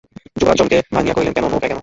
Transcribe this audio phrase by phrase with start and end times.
[0.37, 1.79] যুবরাজ চমক ভাঙিয়া কহিলেন, কেন, নৌকায় কেন?